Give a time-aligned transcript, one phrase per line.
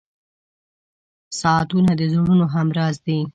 [1.39, 3.19] •ساعتونه د زړونو همراز دي.